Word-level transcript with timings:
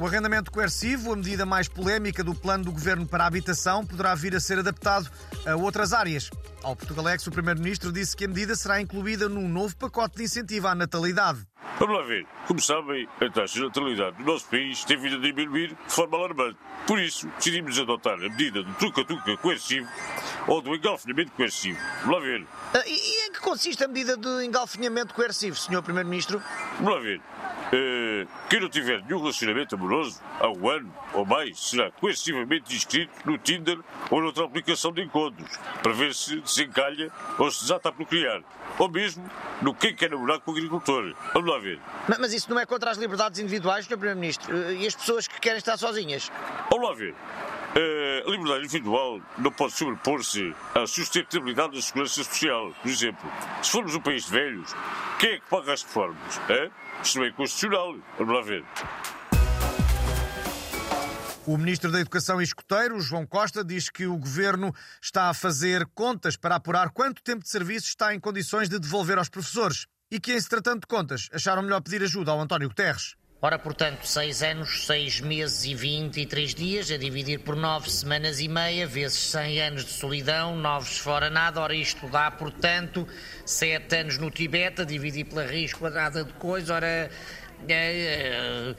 O 0.00 0.06
arrendamento 0.06 0.50
coercivo, 0.50 1.12
a 1.12 1.16
medida 1.16 1.44
mais 1.44 1.68
polémica 1.68 2.24
do 2.24 2.34
plano 2.34 2.64
do 2.64 2.72
governo 2.72 3.06
para 3.06 3.24
a 3.24 3.26
habitação, 3.26 3.84
poderá 3.84 4.14
vir 4.14 4.34
a 4.34 4.40
ser 4.40 4.58
adaptado 4.58 5.10
a 5.46 5.54
outras 5.56 5.92
áreas. 5.92 6.30
Ao 6.62 6.74
Portugalex, 6.74 7.26
o 7.26 7.30
Primeiro-Ministro 7.30 7.92
disse 7.92 8.16
que 8.16 8.24
a 8.24 8.28
medida 8.28 8.56
será 8.56 8.80
incluída 8.80 9.28
num 9.28 9.46
novo 9.46 9.76
pacote 9.76 10.16
de 10.16 10.22
incentivo 10.22 10.68
à 10.68 10.74
natalidade. 10.74 11.40
Vamos 11.78 11.98
lá 11.98 12.02
ver. 12.06 12.26
Como 12.46 12.58
sabem, 12.60 13.06
a 13.20 13.30
taxa 13.30 13.54
de 13.54 13.60
natalidade 13.60 14.16
do 14.16 14.24
nosso 14.24 14.46
país 14.46 14.82
tem 14.84 14.98
vindo 14.98 15.16
a 15.16 15.20
diminuir 15.20 15.68
de 15.68 15.92
forma 15.92 16.16
alarmante. 16.16 16.56
Por 16.86 16.98
isso, 16.98 17.28
decidimos 17.36 17.78
adotar 17.78 18.14
a 18.14 18.28
medida 18.30 18.62
do 18.62 18.72
truca-truca 18.74 19.36
coercivo 19.36 19.86
ou 20.46 20.62
do 20.62 20.74
engalfinhamento 20.74 21.32
coercivo. 21.32 21.78
Vamos 22.04 22.18
lá 22.18 22.24
ver. 22.24 22.46
Ah, 22.72 22.82
E, 22.86 22.90
e 22.90 23.28
em 23.28 23.32
que 23.32 23.40
consiste 23.40 23.84
a 23.84 23.88
medida 23.88 24.16
de 24.16 24.46
engalfinhamento 24.46 25.12
coercivo, 25.12 25.56
Sr. 25.56 25.82
Primeiro-Ministro? 25.82 26.42
Vamos 26.78 26.94
lá 26.94 27.00
ver. 27.00 27.20
Eh, 27.72 28.26
quem 28.48 28.60
não 28.60 28.68
tiver 28.68 29.00
nenhum 29.04 29.20
relacionamento 29.20 29.76
amoroso 29.76 30.20
há 30.40 30.48
um 30.48 30.68
ano 30.68 30.92
ou 31.14 31.24
mais 31.24 31.56
será 31.68 31.90
coercivamente 31.92 32.74
inscrito 32.74 33.12
no 33.24 33.38
Tinder 33.38 33.78
ou 34.10 34.20
noutra 34.20 34.44
aplicação 34.44 34.92
de 34.92 35.02
encontros 35.02 35.56
para 35.82 35.92
ver 35.92 36.12
se 36.14 36.42
se 36.44 36.64
encalha 36.64 37.10
ou 37.38 37.48
se 37.50 37.62
desata 37.62 37.88
a 37.90 37.92
procriar. 37.92 38.42
Ou 38.78 38.88
mesmo 38.90 39.24
no 39.62 39.72
quem 39.74 39.94
quer 39.94 40.10
namorar 40.10 40.40
com 40.40 40.50
o 40.50 40.54
agricultor. 40.54 41.14
Vamos 41.32 41.48
lá 41.50 41.58
ver. 41.60 41.78
Ma- 42.08 42.16
Mas 42.18 42.32
isso 42.32 42.50
não 42.50 42.58
é 42.58 42.66
contra 42.66 42.90
as 42.90 42.98
liberdades 42.98 43.38
individuais, 43.38 43.84
Sr. 43.84 43.90
Primeiro-Ministro? 43.98 44.52
Ah, 44.52 44.72
E 44.72 44.86
as 44.86 44.94
pessoas 44.96 45.28
que 45.28 45.38
querem 45.40 45.58
estar 45.58 45.76
sozinhas? 45.76 46.30
Vamos 46.70 46.88
lá 46.88 46.94
ver. 46.94 47.14
Eh, 47.74 48.24
a 48.26 48.30
liberdade 48.30 48.64
individual 48.64 49.20
não 49.38 49.52
pode 49.52 49.72
sobrepor-se 49.74 50.52
à 50.74 50.86
sustentabilidade 50.86 51.76
da 51.76 51.82
segurança 51.82 52.24
social. 52.24 52.74
Por 52.82 52.90
exemplo, 52.90 53.30
se 53.62 53.70
formos 53.70 53.94
um 53.94 54.00
país 54.00 54.24
de 54.24 54.32
velhos, 54.32 54.74
quem 55.20 55.34
é 55.34 55.38
que 55.38 55.48
paga 55.48 55.72
as 55.72 55.82
reformas? 55.82 56.40
É? 56.48 56.68
Isto 57.02 57.18
não 57.18 57.26
é 57.26 57.30
constitucional. 57.30 57.94
Vamos 58.18 58.34
lá 58.34 58.42
ver. 58.42 58.64
O 61.46 61.56
Ministro 61.56 61.92
da 61.92 62.00
Educação 62.00 62.40
e 62.40 62.44
Escoteiro, 62.44 63.00
João 63.00 63.24
Costa, 63.24 63.64
diz 63.64 63.88
que 63.88 64.06
o 64.06 64.16
Governo 64.16 64.74
está 65.00 65.30
a 65.30 65.34
fazer 65.34 65.86
contas 65.94 66.36
para 66.36 66.56
apurar 66.56 66.90
quanto 66.90 67.22
tempo 67.22 67.42
de 67.42 67.48
serviço 67.48 67.86
está 67.86 68.14
em 68.14 68.20
condições 68.20 68.68
de 68.68 68.78
devolver 68.78 69.16
aos 69.16 69.28
professores 69.28 69.86
e 70.10 70.18
que, 70.18 70.32
em 70.32 70.40
se 70.40 70.48
tratando 70.48 70.80
de 70.80 70.86
contas, 70.86 71.28
acharam 71.32 71.62
melhor 71.62 71.80
pedir 71.80 72.02
ajuda 72.02 72.32
ao 72.32 72.40
António 72.40 72.68
Guterres. 72.68 73.14
Ora, 73.42 73.58
portanto, 73.58 74.06
6 74.06 74.42
anos, 74.42 74.84
6 74.84 75.22
meses 75.22 75.64
e 75.64 75.74
23 75.74 76.54
dias, 76.54 76.90
a 76.90 76.98
dividir 76.98 77.40
por 77.40 77.56
9 77.56 77.90
semanas 77.90 78.38
e 78.38 78.46
meia, 78.46 78.86
vezes 78.86 79.16
100 79.16 79.62
anos 79.62 79.84
de 79.86 79.92
solidão, 79.92 80.54
novos 80.56 80.98
fora 80.98 81.30
nada. 81.30 81.58
Ora, 81.58 81.74
isto 81.74 82.06
dá, 82.08 82.30
portanto, 82.30 83.08
7 83.46 83.96
anos 83.96 84.18
no 84.18 84.30
Tibete, 84.30 84.82
a 84.82 84.84
dividir 84.84 85.24
pela 85.24 85.46
raiz 85.46 85.72
quadrada 85.72 86.22
de 86.22 86.34
coisa. 86.34 86.74
Ora, 86.74 87.10
é, 87.66 88.74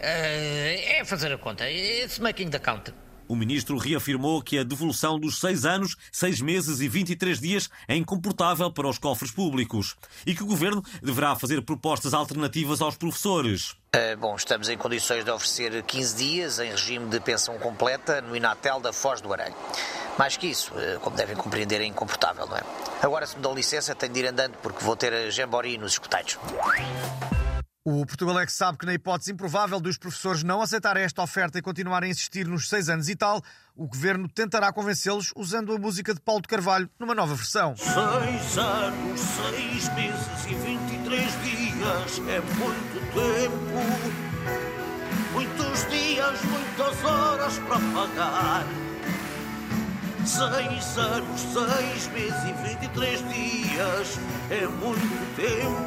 é, 0.00 0.98
é 0.98 1.04
fazer 1.04 1.30
a 1.34 1.36
conta. 1.36 1.70
It's 1.70 2.18
making 2.18 2.48
the 2.48 2.58
count. 2.58 2.94
O 3.28 3.34
ministro 3.34 3.76
reafirmou 3.76 4.40
que 4.40 4.58
a 4.58 4.62
devolução 4.62 5.18
dos 5.18 5.40
seis 5.40 5.64
anos, 5.64 5.96
seis 6.12 6.40
meses 6.40 6.80
e 6.80 6.88
23 6.88 7.40
dias 7.40 7.68
é 7.88 7.96
incomportável 7.96 8.70
para 8.70 8.88
os 8.88 8.98
cofres 8.98 9.32
públicos 9.32 9.96
e 10.24 10.34
que 10.34 10.42
o 10.42 10.46
governo 10.46 10.82
deverá 11.02 11.34
fazer 11.34 11.62
propostas 11.62 12.14
alternativas 12.14 12.80
aos 12.80 12.96
professores. 12.96 13.74
Ah, 13.92 14.14
bom, 14.16 14.36
estamos 14.36 14.68
em 14.68 14.78
condições 14.78 15.24
de 15.24 15.30
oferecer 15.30 15.82
15 15.82 16.16
dias 16.16 16.58
em 16.60 16.70
regime 16.70 17.08
de 17.08 17.18
pensão 17.18 17.58
completa 17.58 18.20
no 18.20 18.36
Inatel 18.36 18.78
da 18.78 18.92
Foz 18.92 19.20
do 19.20 19.32
Aranho. 19.32 19.54
Mais 20.16 20.36
que 20.36 20.46
isso, 20.46 20.72
ah, 20.76 20.98
como 21.00 21.16
devem 21.16 21.34
compreender, 21.34 21.80
é 21.80 21.84
incomportável, 21.84 22.46
não 22.46 22.56
é? 22.56 22.62
Agora, 23.02 23.26
se 23.26 23.36
me 23.36 23.42
dão 23.42 23.54
licença, 23.54 23.94
tenho 23.94 24.12
de 24.12 24.20
ir 24.20 24.26
andando 24.26 24.54
porque 24.62 24.84
vou 24.84 24.94
ter 24.94 25.12
a 25.12 25.30
jambori 25.30 25.76
nos 25.78 25.92
escuteiros. 25.92 26.38
O 27.88 28.04
Portugalex 28.04 28.52
sabe 28.52 28.78
que, 28.78 28.84
na 28.84 28.94
hipótese 28.94 29.30
improvável 29.30 29.78
dos 29.78 29.96
professores 29.96 30.42
não 30.42 30.60
aceitarem 30.60 31.04
esta 31.04 31.22
oferta 31.22 31.56
e 31.56 31.62
continuarem 31.62 32.08
a 32.08 32.10
insistir 32.10 32.44
nos 32.44 32.68
seis 32.68 32.88
anos 32.88 33.08
e 33.08 33.14
tal, 33.14 33.40
o 33.76 33.86
Governo 33.86 34.28
tentará 34.28 34.72
convencê-los 34.72 35.32
usando 35.36 35.72
a 35.72 35.78
música 35.78 36.12
de 36.12 36.20
Paulo 36.20 36.42
de 36.42 36.48
Carvalho 36.48 36.90
numa 36.98 37.14
nova 37.14 37.36
versão. 37.36 37.76
Seis 37.76 38.58
anos, 38.58 39.20
seis 39.20 39.88
meses 39.94 40.46
e 40.48 40.54
23 40.56 41.42
dias 41.44 42.22
é 42.28 42.40
muito 42.58 43.00
tempo. 43.14 43.78
Muitos 45.32 45.88
dias, 45.88 46.42
muitas 46.42 47.04
horas 47.04 47.56
para 47.60 47.78
pagar. 47.78 48.66
Seis 50.24 50.98
anos, 50.98 51.40
seis 51.40 52.08
meses 52.08 52.42
e 52.48 52.52
23 52.68 53.20
dias 53.28 54.18
é 54.50 54.66
muito 54.66 55.36
tempo. 55.36 55.85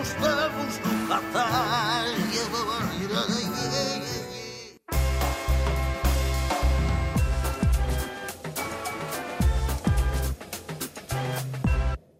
Não 0.00 0.39